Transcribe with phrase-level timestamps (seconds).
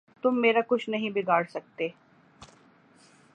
[0.23, 1.87] تم میرا کچھ نہیں بگاڑ سکتے۔